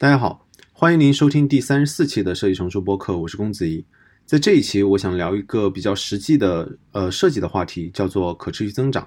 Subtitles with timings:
[0.00, 3.84] 大家好，欢迎您收听第三十四期的设计成熟播客，我是公子怡。
[4.24, 9.06] 在这一期，我想聊一个比较实际的呃设计的话题，叫做可持续增长。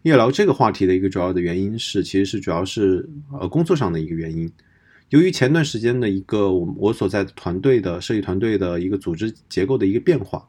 [0.00, 3.06] 要聊这个话题的一个主要的原因是，其实是主要是
[3.38, 4.50] 呃工作上的一个原因。
[5.10, 10.48] 由于前段时间的一个我我所在的团队的设计团队的一个组织结构的一个变化，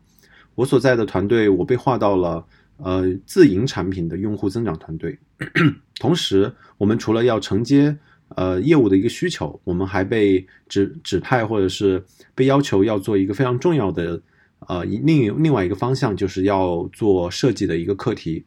[0.56, 2.46] 我所在的团队我被划到了
[2.78, 5.20] 呃自营产品的用户增长团队，
[6.00, 7.98] 同时我们除了要承接
[8.36, 12.04] 呃，业务的一个需求，我们还被指指派或者是
[12.34, 14.22] 被要求要做一个非常重要的
[14.68, 18.46] 呃另另外一个方向，就是要做设计的一个课题。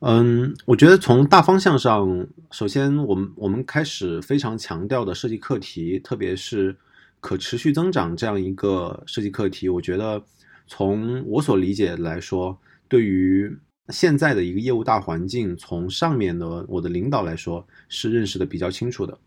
[0.00, 6.76] 嗯，我觉得从大方向上，首先我们我们开始非常强调的设计课题，特别是
[7.20, 10.22] 可持续增长这样一个设计课题，我觉得
[10.66, 12.58] 从我所理解来说，
[12.88, 13.56] 对于。
[13.90, 19.18] 现在的一个业务大环境，从上面的我的领导来说是认识的比较清楚的，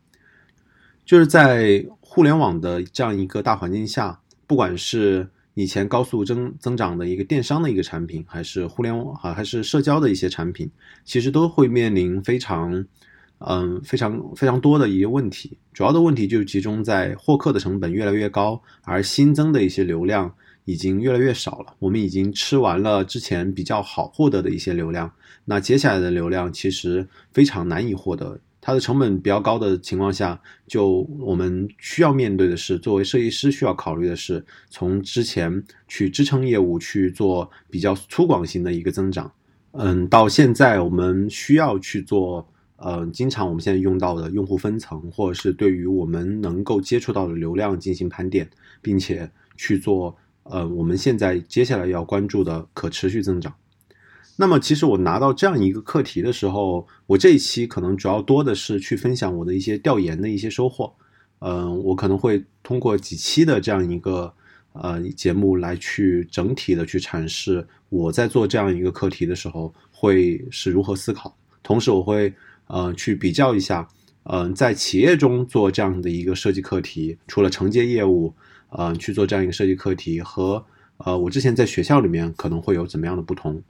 [1.05, 10.67] 就是在互联网的这样一个大环境下，不管是以前高速增增长的一个电商的一个产品，还是互联网啊，还是社交的一些产品，
[11.05, 12.83] 其实都会面临非常
[13.37, 20.33] 嗯非常非常多的一些问题，主要的问题就是集中在获客的成本越来越高，而新增的一些流量。
[20.67, 21.73] 已经越来越少了。
[21.79, 25.09] 我们已经吃完了之前比较好获得的一些流量，
[25.45, 28.37] 那接下来的流量其实非常难以获得。
[28.59, 39.31] 它的成本比较高的情况下，就我们需要面对的是，作为设计师需要考虑的是，从之前去支撑业务去做比较粗犷型的一个增长，
[39.71, 42.45] 嗯，到现在我们需要去做，
[42.75, 48.49] 呃，经常我们现在用到的用户分层，或者是对于我们能够接触到的流量进行盘点，
[48.81, 50.13] 并且去做。
[50.49, 53.53] 呃，我们现在接下来要关注的可持续增长。
[54.39, 60.93] 那么，其实我拿到这样一个课题的时候，我这一期可能主要多的是去分享我的一些调研的一些收获。
[61.39, 64.31] 嗯，我可能会通过几期的这样一个
[64.73, 71.35] 呃节目来去整体的去阐释我在做这样一个课题的时候会是如何思考。
[71.63, 72.31] 同时，我会
[72.67, 73.87] 呃去比较一下，
[74.25, 78.33] 嗯，在企业中做这样的一个设计课题，除了承接业务。
[78.69, 80.65] 呃，去做这样一个设计课题和
[80.97, 83.61] 呃，我之前在学校里面可能会有怎么样的不同？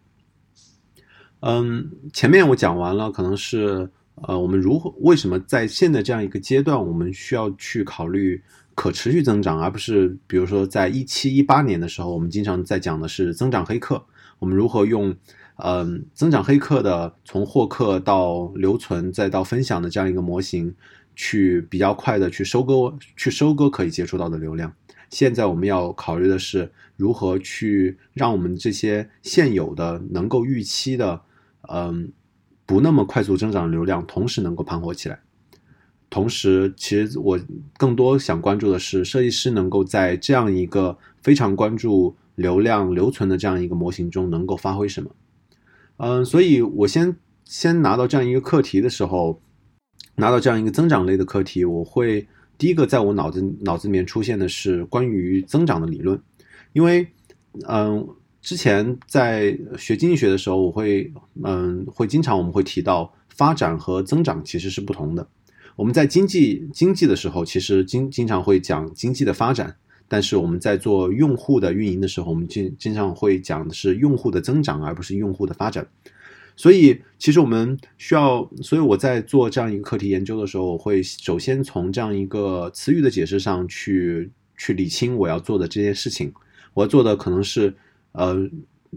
[1.42, 8.42] 嗯，前面我讲完了，可能是呃，我们如何为什么在现在这样一个阶段，我们需要去考虑
[8.74, 14.04] 可持续增长，而不是比如说在一七一八年的时候，我们经常在讲的是增长黑客，
[14.40, 15.16] 我们如何用
[15.58, 20.74] 嗯增长黑客的从获客到留存再到分享的这样一个模型，
[21.16, 24.74] 去比较快的去收割去收割可以接触到的流量。
[25.10, 31.22] 现在我们要考虑的是如何去让我们这些现有的能够预期的，
[31.70, 32.12] 嗯，
[32.66, 35.20] 不那么快速增长的流量，同时能够盘活起来。
[36.10, 37.40] 同时，其实我
[37.78, 45.12] 更多想关注的是，设计师能够在这样一个非常关注流量留存的这样一个模型中能够发挥什么。
[45.98, 49.42] 嗯，所以我先先拿到这样一个课题的时候，
[50.16, 52.28] 拿到这样一个增长类的课题，我会。
[52.58, 56.20] 第一个在我脑子脑子里面出现的是关于增长的理论，
[56.74, 57.08] 因为，
[57.68, 58.08] 嗯，
[58.42, 61.12] 之前在学经济学的时候，我会，
[61.44, 65.28] 嗯，会经常我们会提到发展和增长其实是不同的。
[65.76, 69.76] 我们在经济经济的时候，其实经经常会讲经济的发展，
[70.08, 75.88] 但是我们在做用户的运营的时候，我们经经常会讲的是用户的增长，而不是用户的发展。
[76.60, 86.34] 所以，其实我们需要，所以我在做这样一个课题研究的时候，我会首先从这样一个词语的解释上去去理清我要做的这件事情。
[86.74, 87.76] 我要做的可能是，
[88.14, 88.36] 呃，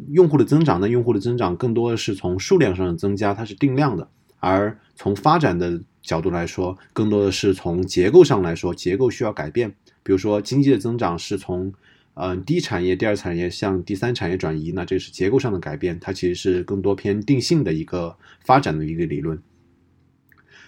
[0.09, 0.81] 用户的增长。
[0.81, 9.71] 那用户的增长更多的是从数量上的增加，它是定量的；而从发展的角度来说，更多的是从结构上来说，结构需要改变。
[10.03, 11.75] 比如说，经济的增长是从。
[12.15, 19.41] 嗯，第一产业、第二产业向第三产业转移，那这是结构上的改变，它其实是更多偏定性的一个发展的一个理论。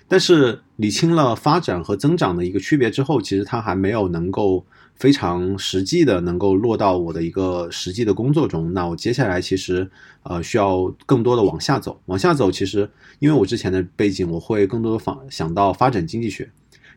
[0.08, 8.72] 但是理清了发展和增长的一个区别之后，其实它还没有能够非常实际的能够落到我的一个实际的工作中。
[8.72, 9.91] 那我接下来其实
[10.22, 16.44] 呃需要更多的往下走，往下走，其实因为我之前的背景，我会更多的想想到发展经济学，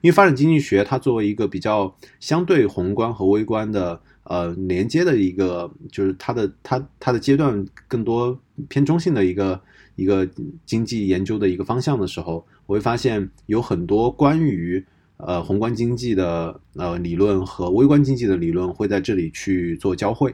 [0.01, 4.01] 因为发展经济学它作为一个比较相对宏观和微观的。
[4.25, 8.37] 呃，连接的一个就是它的它它的阶段更多
[8.67, 9.59] 偏中性的一个
[9.95, 10.27] 一个
[10.65, 14.83] 经济研究的一个方向的时候，我会发现有很多关于
[15.17, 20.33] 呃宏观经济的呃理论和微观经济的理论会在这里去做交汇。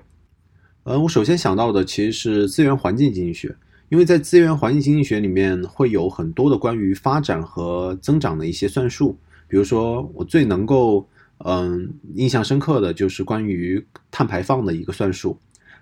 [0.83, 3.53] 呃，我首先想到的其实是资源环境经济学，
[3.89, 9.17] 因为在资源环境经济学里面会有很多的关于发展和增长的一些算术。
[9.47, 11.05] 比如说我最能够
[11.45, 15.37] 嗯印象深刻的就是关于碳排放的一个算术。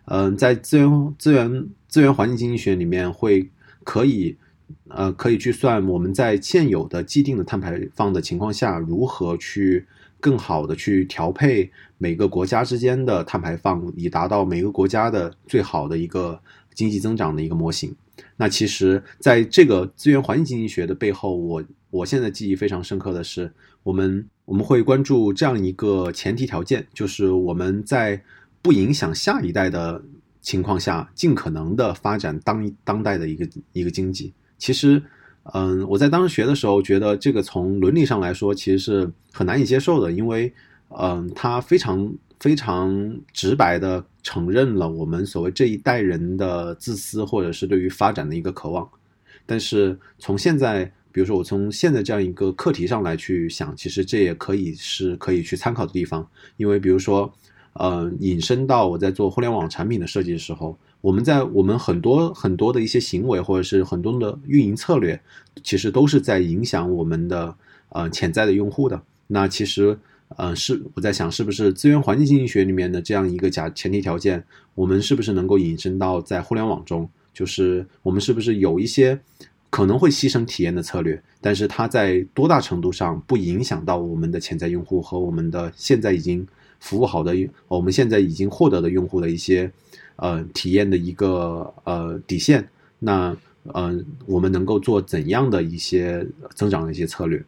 [0.05, 3.49] 嗯，在资源资源资源环境经济学里面会
[3.83, 4.35] 可以
[4.87, 9.85] 呃可以去算我们在现有的既定的碳排放的情况下，如何去
[10.19, 16.41] 更好的去调配每个国家之间的碳排放，以达到每个国家的最好的一个
[16.73, 17.95] 经济增长的一个模型。
[18.35, 23.51] 那其实，在这个资源环境经济学的背后，我我现在记忆非常深刻的是，
[23.89, 28.21] 我们我们会关注这样一个前提条件，就是我们在。
[28.61, 30.03] 不影响下一代的
[30.41, 34.33] 情况下，尽可能的发展当当代的一个一个经济。
[34.57, 35.01] 其实，
[35.53, 40.53] 嗯，我在当时学的时候，觉得这个从伦理上来说，其实是很难以接受的，因为，
[40.89, 48.85] 嗯，它非常非常直白的承认了我们所谓这一代人的自私，或者是对于发展的一个渴望。
[49.45, 56.27] 但是从现在，比如说我从现在这样一个课题上来去想，其实这也可以是可以去参考的地方，
[56.57, 57.33] 因为比如说。
[57.73, 65.17] 呃，引申到我在做互联网产品的设计的时候，我们在我们很多很多的一些行为，或者是很多的运营策略，
[65.63, 67.55] 其实都是在影响我们的
[67.89, 69.01] 呃潜在的用户的。
[69.27, 69.97] 那其实
[70.35, 77.07] 呃是我在想，是不是资源环境经济学里面的这样一个假前提条件，我们是不是能够引申到在互联网中？
[77.33, 79.17] 就是我们是不是有一些
[79.69, 86.47] 可能会牺牲体验的策略，但是它在多大程度上不影响到我们的潜在用户和我们的现在已经。
[86.81, 87.35] 服务好的，
[87.67, 89.69] 我们现在已经获得的用户的一些
[90.15, 92.65] 呃体验的一个呃底线，
[92.99, 96.25] 那呃我们能够做怎样的一些
[96.55, 97.43] 增长的一些策略？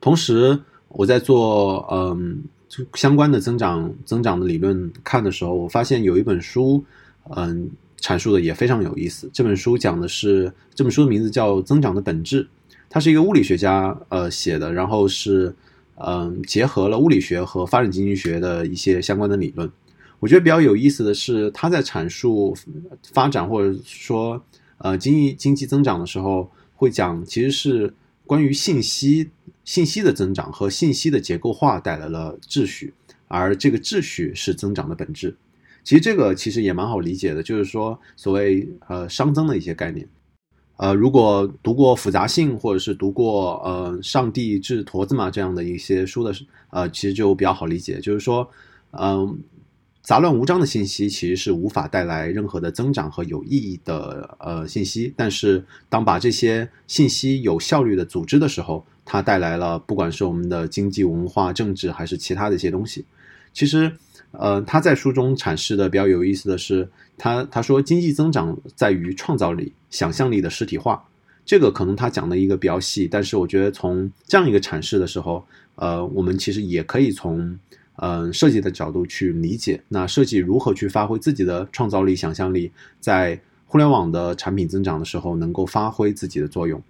[0.00, 0.58] 同时，
[0.88, 2.42] 我在做嗯
[2.94, 6.82] 相关的增长增长的理论看的时候，我发现有一本书
[7.36, 7.70] 嗯
[8.00, 9.30] 阐述的也非常有意思。
[9.32, 12.42] 这本书讲的是这本书的名字叫《增长的本质》，
[12.88, 15.54] 它是一个物理学家呃写的，然后是。
[16.02, 19.70] 嗯，结合了物理学和发展经济学的一些相关的理论。
[20.18, 22.56] 我觉得比较有意思的是，他在阐述
[23.12, 24.42] 发展或者说
[24.78, 27.92] 呃经济经济增长的时候，会讲其实是
[28.24, 29.28] 关于信息
[29.62, 32.94] 信息的增长和信息的结构化带来了秩序，
[33.28, 35.36] 而这个秩序是增长的本质。
[35.82, 40.06] 其实这个其实也蛮好理解的，就是说所谓呃熵增的一些概念。
[40.76, 46.32] 呃，如果读过复杂性，或者是读过呃《上帝治驼子嘛》这样的一些书的，
[46.70, 48.00] 呃，其实就比较好理解。
[48.00, 48.48] 就是说，
[48.92, 49.38] 嗯，
[50.02, 55.12] 杂乱无章的信息其实是无法带来任何的增长和有意义的呃信息。
[55.14, 63.04] 但是，当把这些信息有效率的组织的时候，它带来了不管是我们的经济、文化、政治还是其他的一些东西。
[63.52, 63.94] 其实。
[64.32, 66.88] 呃，他在书中阐释的比较有意思的是，
[67.18, 71.04] 他他说经济增长在于创造力、想象力的实体化。
[71.44, 75.44] 这个可能他讲的一个比较细，但是我觉得从这样一个阐释的时候，
[75.74, 77.58] 呃，我们其实也可以从
[77.96, 86.80] 嗯设计的角度去理解，那设计如何去发挥自己的创造力、想象力，在互联网的产品增长的时候能够发挥自己的作用。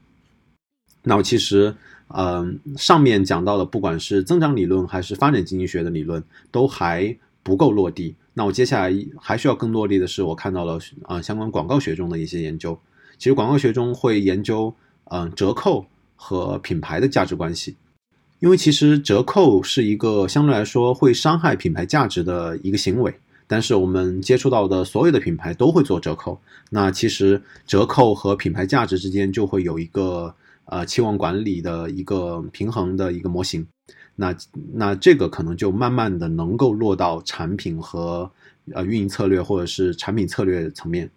[1.02, 1.74] 那我其实。
[2.12, 6.20] 嗯，上面讲到的，不管是增长理论还是发展经济学的理论，
[6.50, 8.14] 都还不够落地。
[8.34, 12.78] 那我接下来还需要更落地的是，我看到了啊，相关广告学中的一些研究。
[13.18, 17.76] 其实广告学中会研究，嗯，折扣和品牌的价值关系。
[18.38, 23.14] 因为其实折扣是一个相对来说会伤害品牌价值的一个行为，
[23.46, 26.40] 但是我们接触到的所有的品牌都会做折扣。
[26.70, 30.34] 那其实折扣和品牌价值之间就会有一个。
[30.70, 33.66] 呃，期望管理的一个平衡的一个模型，
[34.14, 34.32] 那
[34.72, 38.30] 那这个可能就慢慢的能够落到产品和
[38.72, 41.10] 呃运营策略或者是产品策略层面。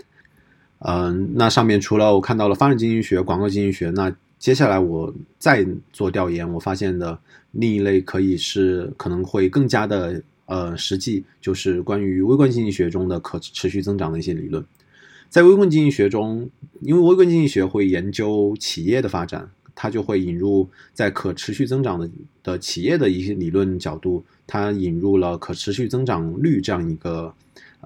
[0.79, 7.15] 嗯，那上面除了我看到了发展经济学、广告经济学，那接下来我再做调研，我发现的
[7.51, 14.65] 另一类可以是可能会更加的呃实际，就是关于微观经济学中的可持续增长的一些理论。
[15.33, 16.47] 在微观经济学中，
[16.81, 22.07] 因为微观经济学会研究企业的发展，它就会引入在可持续增长的
[22.43, 27.33] 的企业的一些理论角度，它引入了可持续增长率这样一个，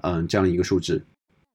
[0.02, 1.02] 嗯，这样一个数值。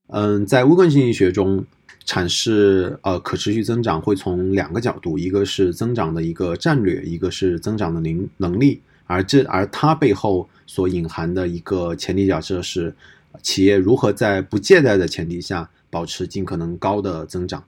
[0.07, 1.63] 嗯，在微观经济学中
[2.07, 12.95] 阐释呃可持续增长会从两个角度，一个是增长的一个战略，一个是增长的能能力，而这而它背后所隐含的一个前提假设是
[13.43, 15.69] 企业如何在不借贷的前提下。
[15.93, 17.63] 保持尽可能高的增长，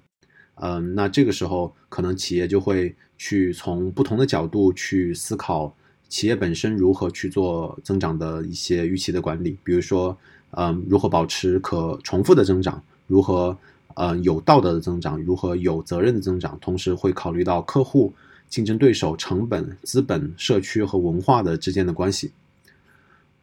[0.55, 5.71] 嗯，那这个时候可能企业就会去从不同的角度去思考
[6.09, 10.17] 企业本身如何去做增长的一些预期的管理，比如说，
[10.51, 13.55] 嗯，如何保持可重复的增长，如何
[13.93, 18.11] 呃有道德的增长，如何有责任的增长，同时会考虑到客户
[18.49, 22.31] 竞争对手、成本、资本、社区和文化的之间的关系。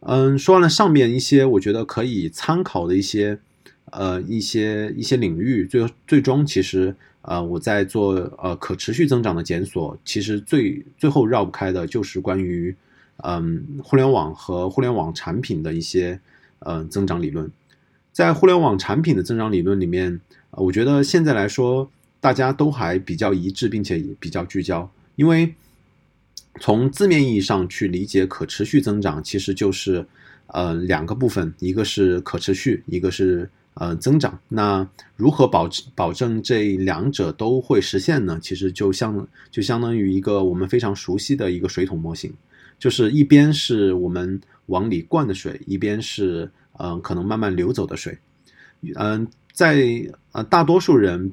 [0.00, 3.38] 嗯，说完了上面一些我觉得可以参考的一些
[3.92, 12.74] 呃一些一些领域，最最终其实呃我在做呃可持续增长的检索，其实最最后绕不开的就是关于
[13.18, 16.18] 嗯互联网和互联网产品的一些
[16.58, 17.50] 呃增长理论。
[18.12, 20.20] 在互联网产品的增长理论里面，
[20.50, 25.54] 我觉得现在来说大家都还比较一致，并且比较聚焦，因为。
[26.60, 30.06] 从字面意义上去理解可持续增长，其实就是
[30.48, 34.38] 呃两个部分，一个是可持续，一个是呃增长。
[34.48, 34.86] 那
[35.16, 38.38] 如何保保证这两者都会实现呢？
[38.42, 42.32] 其实就相就相当于一个我们非常熟悉的一个水桶模型，
[42.78, 48.18] 就是一边是我们往里灌的水，一边是嗯可能慢慢流走的水。
[48.94, 51.32] 嗯，在呃大多数人，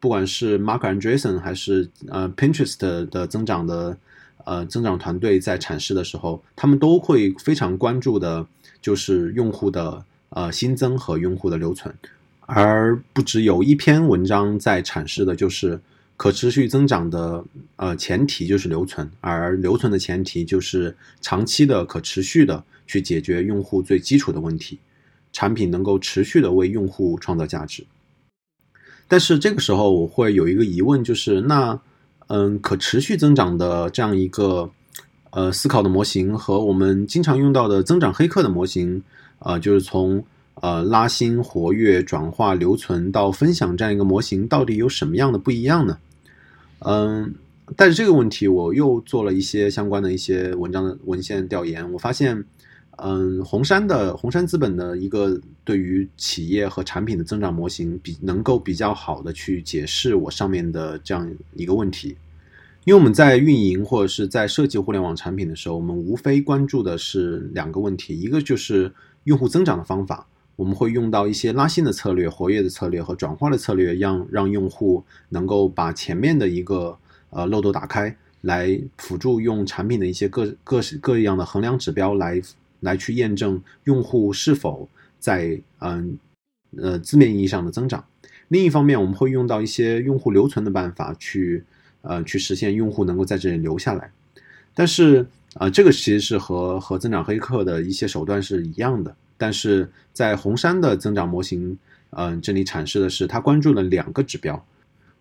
[0.00, 3.96] 不管是 Mark Andreessen 还是呃 Pinterest 的增长的。
[4.44, 8.46] 呃，增长团队在阐释的时候，他们都会非常关注的，
[8.80, 11.94] 就是用户的呃新增和用户的留存，
[12.40, 15.80] 而不只有一篇文章在阐释的，就是
[16.16, 17.44] 可持续增长的
[17.76, 24.78] 呃前提就是留存，而留存的前提就是长期的可持续的去解决用户最基础的问题，
[25.32, 27.84] 产品能够持续的为用户创造价值。
[29.06, 31.80] 但是这个时候我会有一个疑问，就是那。
[32.30, 34.70] 嗯，可持续增长的这样一个
[35.30, 39.02] 呃思考的模型和我们经常用到的增长黑客的模型，
[39.38, 45.98] 啊，就是从呃拉新、活跃、转化、留存到分享这样一个模型，到底有什么样的不一样呢？
[46.80, 47.34] 嗯，
[47.76, 52.44] 带着这个问题，我又做了一些相关的一些文章的文献调研，我发现。
[53.00, 62.16] 嗯，红杉的红杉资本的一个对于企业和产品的增长模型，比能够比较好的去解释我上面的这样一个问题。
[62.86, 68.92] 因为我们在运营或者是在设计互联网产品的时候，我们无非关注的是两个问题，一个就是
[69.28, 76.98] 用户增长的方法，我们会用到一些拉新的策略、活跃的策略和转化的策略，让让用户能够把前面的一个
[77.30, 82.42] 呃漏斗打开，来辅助用产品的一些各各式各样的衡量指标来。
[82.80, 86.16] 来去验证用户是否在嗯
[86.76, 88.04] 呃字面意义上的增长。
[88.46, 91.64] 另一方面，我们会用到一些用户留存的办法去
[92.02, 94.12] 呃去实现用户能够在这里留下来。
[94.74, 99.14] 但是啊，这个其实是和和增长黑客的一些手段是一样的。
[99.36, 101.76] 但是在红杉的增长模型，
[102.10, 104.66] 嗯，这里阐释的是它关注了两个指标，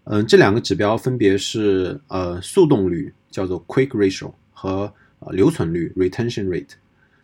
[0.06, 4.92] 嗯，这两个指标分别是呃速动率叫做 quick ratio 和
[5.32, 6.72] 留存率 retention rate。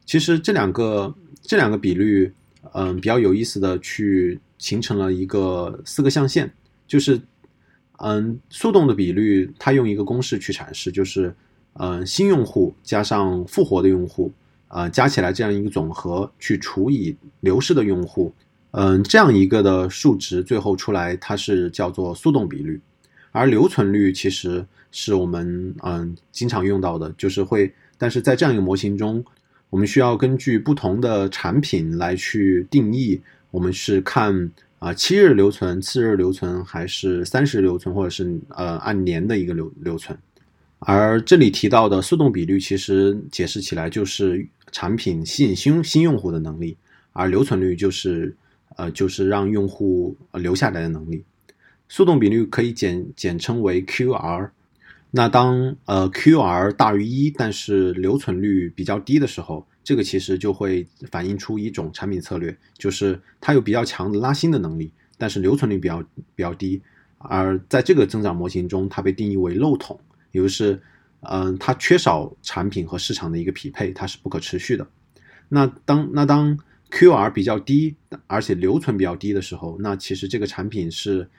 [0.06, 2.32] 其实这两个这两个比率，
[2.74, 6.50] 嗯，比较有意思的去形成了一个四个象限，
[6.88, 7.20] 就是，
[7.98, 11.34] 嗯，速动的比率，它用一个公式去阐释，就是，
[11.74, 14.32] 嗯，新用户加上复活的用户，
[14.68, 18.34] 啊，加起来这样一个总和去除以流失的用户，
[18.72, 22.80] 嗯，这样一个的数值最后出来，它是叫做速动比率，
[23.32, 29.24] 而留存率其实是我们嗯经常用到的，就是会，但是在这样一个模型中。
[29.70, 40.16] 我们需要根据不同的产品来去定义，我们是看啊七日留存、次日留存，还是三十留存，或者是呃按年的一个留留存。
[40.86, 46.76] 而这里提到的速动比率，其实解释起来就是产品吸引新新用户的能力，
[47.14, 48.36] 而留存率就是
[48.76, 51.24] 呃就是让用户留下来的能力。
[51.88, 54.50] 速动比率可以简简称为 QR。
[55.12, 66.04] 那当呃 QR 大于一，但是留存率比较低的时候，这个其实就会反映出一种产品策略，就是它有比较强的拉新的能力，但是留存率比较
[66.36, 66.82] 比较低。
[67.20, 70.00] 而在这个增长模型中，它被定义为漏桶，
[70.34, 70.82] 也就是
[71.22, 74.86] 嗯，它缺少产品和市场的一个匹配，它是不可持续的。
[75.48, 76.60] 那当那当
[76.92, 77.96] QR 比较低，
[78.28, 81.30] 而且留存比较低的时候，那其实这个产品是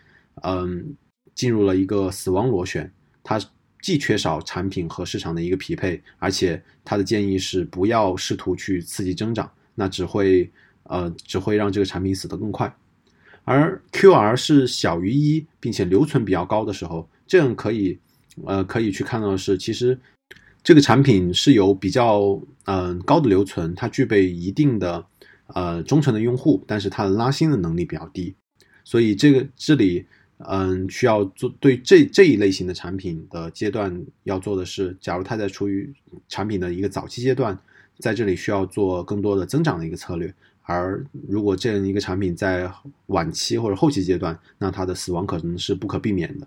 [0.42, 0.96] 嗯
[1.34, 2.90] 进入了一个死亡螺旋，
[3.22, 3.38] 它。
[3.84, 10.50] 既缺少产品和市场的一个匹配，而且他的建议是不要试图去刺激增长，那只会
[10.84, 12.74] 呃只会让这个产品死得更快。
[13.44, 17.98] 而 QR 是小于一，并且留存比较高的时候，这样可以
[18.44, 19.98] 呃可以去看到的是，其实
[20.62, 25.04] 这个产品是有比较嗯高的留存，它具备一定的
[25.48, 28.34] 呃忠诚的用户，但是它的拉新的能力比较低，
[28.84, 30.06] 所以这个这里。
[30.48, 35.90] 嗯，需要做对这这一类型的产品的阶段要做的是，假如它在处于
[36.28, 37.56] 产品的一个早期阶段，
[37.98, 40.28] 在这里需要做更多的增长的一个策略；
[40.62, 42.70] 而如果这样一个产品在
[43.06, 46.46] 晚期或者后期阶段，那它的死亡可能是不可避免的。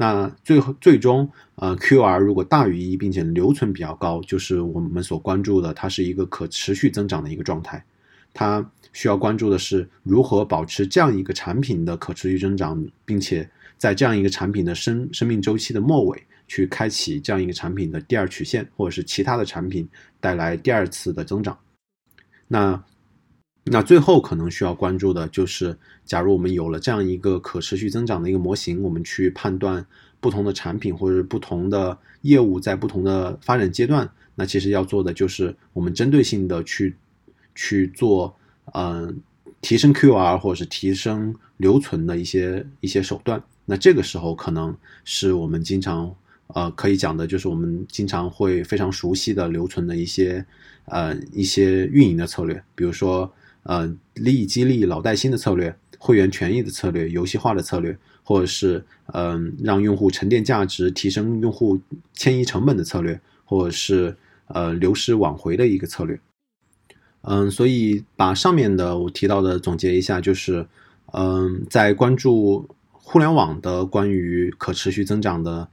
[0.00, 7.84] 那最后最终，呃，QR 如果大于一，并且留存比较高，就是我们所关注的，它是一个可持续增长的一个状态。
[8.32, 19.86] 它需要关注的是如何保持这样一个产品的可持续增长，并且在这样一个产品的生生命周期的末尾，去开启这样一个产品的第二曲线，或者是其他的产品
[20.18, 21.54] 带来第二次的增长。
[22.48, 22.82] 那
[23.64, 29.84] 那最后可能需要关注的就是，假如我们有了这样一个可持续增长的一个模型，我们去判断
[30.18, 36.96] 不同的产品或者不同的业务在不同的发展阶段，那其实要做的就是我们针对性的去
[37.54, 38.34] 去做，
[38.72, 39.20] 嗯，
[39.60, 43.40] 提升 QR 或者是提升留存的一些一些手段。
[43.66, 44.74] 那这个时候可能
[45.04, 46.12] 是我们经常
[46.48, 50.44] 呃可以讲的，就是我们经常会非常熟悉的留存的一些
[50.86, 53.30] 呃一些运营的策略，比如说。
[53.64, 61.78] 呃，利益激励老带新的策略，会员权益的策略，游戏化的策略，或者是嗯，让用户沉淀价值、提升用户
[62.14, 66.18] 迁移成本的策略，或者是呃流失挽回的一个策略。
[67.22, 70.66] 嗯，所以把上面的我提到的总结一下，就是
[71.12, 75.68] 嗯，在关注互联网的关于可持续增长的，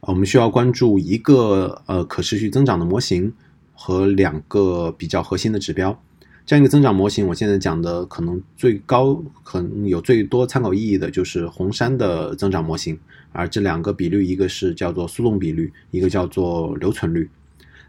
[0.00, 3.32] 我们需要关注一个呃可持续增长的模型
[3.72, 5.98] 和两个比较核心的指标。
[6.46, 12.96] 这样一个增长模型，我现在讲的可能最高、可能有最多参考意义的就是红杉的增长模型，
[13.32, 17.28] 而这两个比率，一个是叫做速动比率，一个叫做留存率。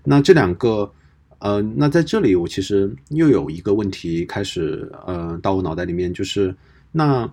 [0.04, 0.92] 那这两个，
[1.38, 6.56] 呃，那在这里我其实又有一个问题开始，呃，到我脑袋里面，就是
[6.92, 7.32] 那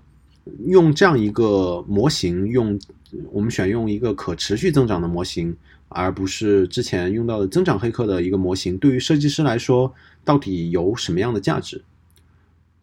[0.67, 2.79] 用这样一个模型，用
[3.33, 5.57] 我们选用一个可持续增长的模型。
[5.91, 11.85] 而不是之前用到的增长黑客的一个模型，对于设计师来说，到底有什么样的价值？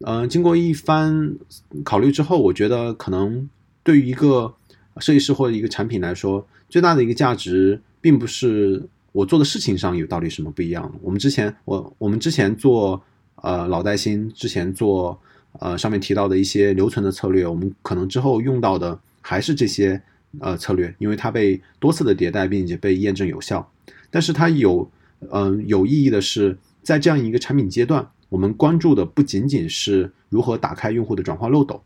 [0.06, 1.36] 嗯，经过一番
[1.84, 3.50] 考虑之后，我觉得可能
[3.84, 4.54] 对于一个
[5.00, 10.90] 设计师或者一个产品来说，最大的一个价值，并不是我做的事情上有到底什么不一样。
[11.02, 13.02] 我们之前，我我们之前做
[13.42, 15.20] 呃老带新，之前做
[15.60, 20.02] 呃上面提到的一些留存的策略，我们可能之后用到的还是这些。
[20.40, 23.70] 呃，策略，因为它被多次的迭代，并且被验证有效。
[24.10, 24.90] 但是它有，
[25.30, 31.84] 嗯，有意义的是，在这样一个产品阶段，我们关注的不仅仅是如何打开用户的转化漏斗，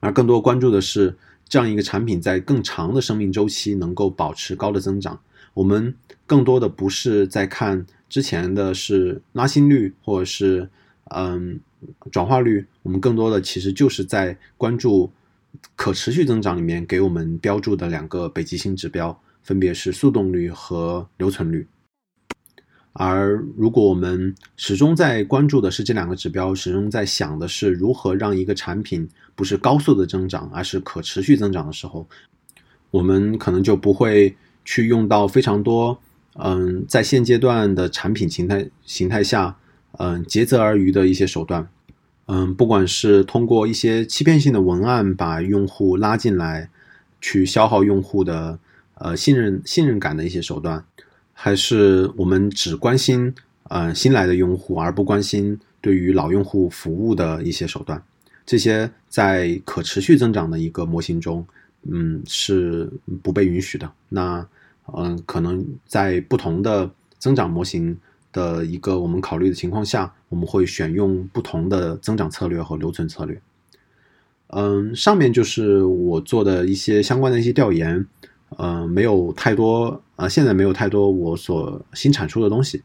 [0.00, 1.14] 而更多关注的是
[1.50, 5.20] 这样一个产品在更长的生命周期能够保持高的增长。
[5.52, 10.66] 我们更多的不是在看之前的是拉新率或者是
[11.10, 11.60] 嗯
[12.10, 15.10] 转化率，我们更多的其实就是在关注。
[15.74, 21.66] 可持续增长里面给我们标注的两个北极星指标，分别是速动率和留存率。
[22.92, 32.08] 而如果我们始终在关注的是这两个指标，始终在想的是如何让一个产品不是高速的增长，而是可持续增长的时候，
[32.92, 36.00] 我们可能就不会去用到非常多，
[36.34, 39.56] 嗯，在现阶段的产品形态形态下，
[39.98, 41.68] 嗯，竭泽而渔的一些手段。
[42.26, 46.70] 嗯，不管是通过一些欺骗性的文案把用户拉进来，
[47.20, 48.56] 去消耗用户的
[48.94, 50.84] 呃信任信任感的一些手段，
[51.32, 58.00] 还是我们只关心呃新来的用户而不关心对于老用户服务的一些手段，
[58.46, 61.44] 这些在可持续增长的一个模型中，
[61.90, 62.88] 嗯是
[63.22, 63.90] 不被允许的。
[64.08, 64.46] 那
[64.96, 67.98] 嗯，可能在不同的增长模型。
[68.32, 73.40] 的一个我们考虑的情况下，我们会选用不同的增长策略和留存策略。
[74.48, 78.04] 嗯，上面就是我做的一些相关的一些调研，
[78.58, 82.82] 嗯，没有太多啊，现在没有太多我所新产出的东西。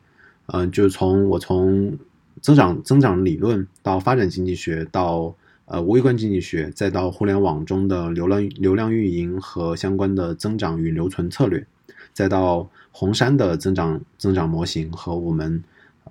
[0.47, 1.97] 嗯，就是从我从
[2.39, 11.65] 增长增长理论到发展经济学到呃微观经济学，再到互联网中的流量流量运营和相关的增长与留存策略。
[12.15, 15.61] 再到红杉的增长增长模型和我们，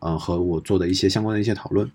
[0.01, 1.91] 呃，和我做的一些相关的一些讨论。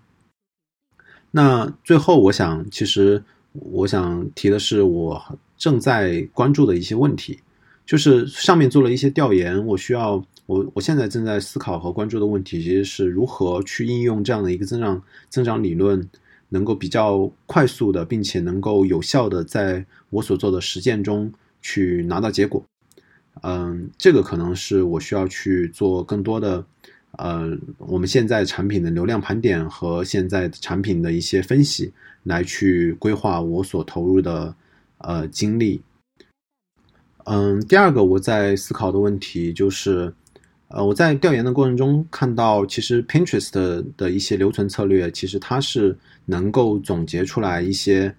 [1.30, 7.38] 那最后，我想，其实我想提的是，我正在关注的一些问题，
[7.86, 16.04] 就是上面做了一些调研，我需要我我现在正在思考和关注的问题，其实是如何去应用这样的一个增长增长理论，
[16.48, 22.60] 能够比较快速的，并且能够有效的在我所做的实践中去拿到结果。
[23.42, 26.64] 嗯，这个可能是我需要去做更多的，
[27.12, 31.92] 呃，我们现在产品的流量盘点和现在产品的一些分析，
[32.24, 34.54] 来去规划我所投入的
[34.98, 35.80] 呃精力。
[37.24, 40.12] 嗯，第二个我在思考的问题就是，
[40.68, 48.14] 呃，我在调研的过程中看到，其实 Pinterest 的一些留存策略，其实它是能够总结出来一些，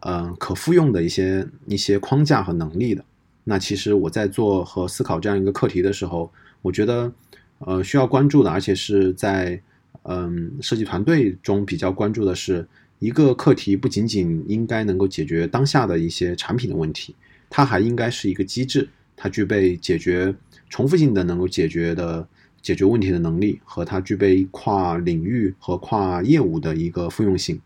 [0.00, 3.04] 嗯，可复用的一些一些框架和能力的。
[3.44, 7.12] 那其实我在做和思考这样一个课题的时候，我觉得
[7.58, 9.60] 呃需要关注的，而且是在
[10.02, 12.66] 嗯设计团队中比较关注的是，
[12.98, 17.14] 一个课题不仅仅应该能够解决当下的一些产品的问题，
[17.48, 20.34] 它还应该是一个机制，它具备解决
[20.68, 22.26] 重复性的能够解决的。
[22.62, 27.58] 解决问题的能力和它具备跨领域和跨业务的一个复用性。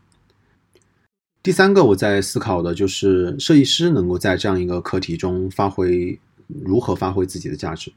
[1.45, 7.93] 第三个，我在思考的就是设计师能够在这样一个课题中发挥如何发挥自己的价值。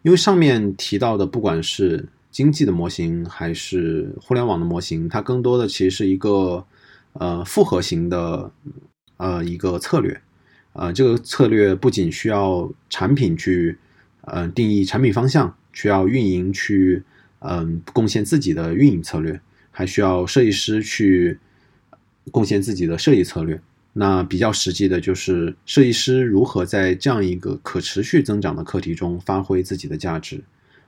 [0.00, 6.64] 因为上面提到的，不管是经济的模型还是互联网的模型，它更多的其实是一个
[7.12, 8.50] 呃复合型的
[9.18, 10.18] 呃一个策略。
[10.72, 13.76] 呃，这个策略不仅需要产品去
[14.22, 15.54] 呃定义产品方向。
[15.74, 17.02] 需要运营去，
[17.40, 19.38] 嗯，贡献自己的运营策略，
[19.70, 21.38] 还需要设计师去
[22.30, 23.60] 贡献自己的设计策略。
[23.92, 30.42] 那比较实际的就是设计师如何在这样一个可持续增长的课题中发挥自己的价值。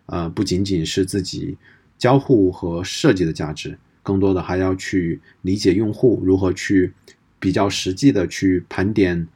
[0.07, 1.57] 呃，不仅仅是自己
[1.97, 6.93] 交互和设计的价值，更多的还要去理解用户如何去
[7.39, 9.27] 比较实际的去盘点，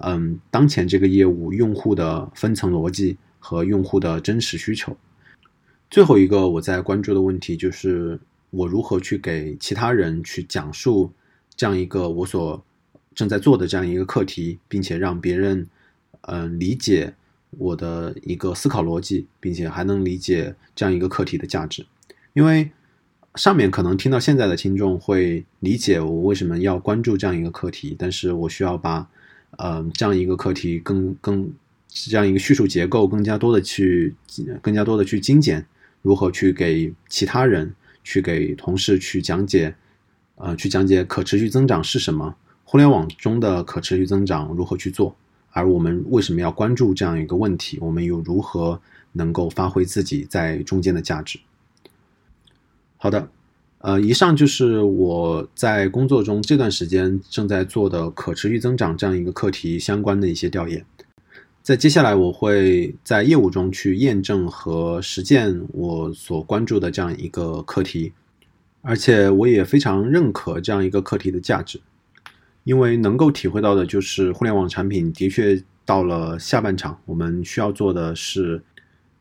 [0.00, 3.16] 嗯，当前这个业务用户的分层逻辑。
[3.44, 4.96] 和用户的真实需求。
[5.90, 8.16] 最后一个我在关注的问题就是，
[8.50, 11.12] 我如何去给其他人去讲述
[11.56, 12.64] 这样一个我所
[13.14, 15.66] 正在做的这样一个课题，并且让别人
[16.22, 17.14] 嗯理解
[17.58, 21.86] 我的一个思考逻辑，并且还能理解这样一个课题的价值。
[22.32, 22.70] 因为
[23.34, 29.08] 上面可能听到现在的听众会理解我为什么要关注这样一个课题，但是我需要把
[29.58, 31.52] 嗯这样一个课题更更。
[31.94, 34.14] 这样一个叙述结构更加多的去，
[34.62, 35.62] 更加多的去精简，
[36.00, 39.74] 如何去给其他人，去给同事去讲解，
[40.36, 45.14] 呃，去讲解可持续增长是什么，互联网中的可持续增长如何去做，
[45.50, 48.80] 而我们为什么要关注这样一个问题，我们又如何
[49.12, 51.38] 能够发挥自己在中间的价值？
[52.96, 53.28] 好的，
[53.78, 60.84] 呃，以上就是我在工作中这段时间正在做的可持续增长这样一个课题相关的一些调研。
[61.62, 68.12] 在接下来，我会在业务中去验证和实践我所关注的这样一个课题，
[68.82, 71.80] 而且我也非常认可这样一个课题的价值，
[72.64, 78.62] 因为能够体会到的就是互联网产品的确到了下半场，我们需要做的是，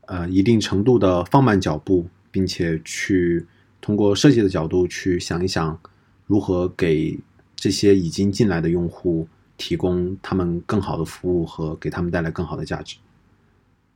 [0.08, 3.46] 呃，一定程度的放慢脚步，并且去
[3.80, 5.80] 通过设计的角度去想一想，
[6.28, 7.18] 如何给
[7.56, 9.28] 这些已经进来的用户。
[9.58, 12.98] 提供他们更好的服务和给他们带来更好的价值。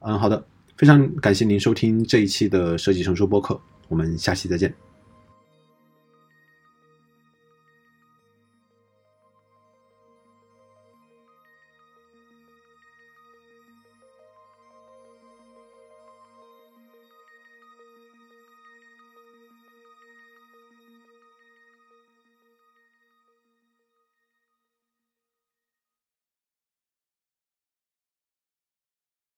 [0.02, 0.46] 嗯，好的，
[0.78, 4.85] 非常感谢您收听这一期的设计成熟播客，我们下期再见。